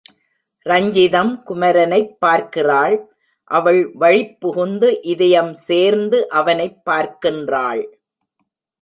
[0.69, 3.13] ரஞ்சிதம் குமரனைப் பார்க்கிறாள்,
[3.43, 7.85] அவள் வழிப்புகுந்து, இதயம் சேர்ந்து அவனைப் பார்க்கின்றாள்.